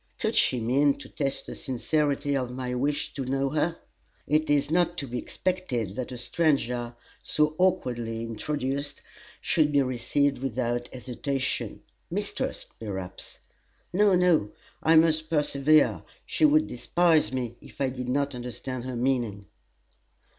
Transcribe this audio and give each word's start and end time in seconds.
Could 0.19 0.35
she 0.35 0.59
mean 0.59 0.95
to 0.95 1.09
test 1.09 1.45
the 1.45 1.55
sincerity 1.55 2.35
of 2.35 2.49
my 2.49 2.73
wish 2.73 3.13
to 3.13 3.23
know 3.23 3.49
her. 3.51 3.77
It 4.25 4.49
is 4.49 4.71
not 4.71 4.97
to 4.97 5.07
be 5.07 5.19
expected 5.19 5.95
that 5.95 6.11
a 6.11 6.17
stranger, 6.17 6.95
so 7.21 7.53
awkwardly 7.59 8.23
introduced, 8.23 9.03
should 9.41 9.71
be 9.71 9.83
received 9.83 10.39
without 10.39 10.87
hesitation 10.87 11.83
mistrust, 12.09 12.69
perhaps. 12.79 13.37
No, 13.93 14.15
no, 14.15 14.49
I 14.81 14.95
must 14.95 15.29
persevere; 15.29 16.01
she 16.25 16.45
would 16.45 16.65
despise 16.65 17.31
me 17.31 17.53
if 17.61 17.79
I 17.79 17.89
did 17.89 18.09
not 18.09 18.33
understand 18.33 18.85
her 18.85 18.95
meaning." 18.95 19.45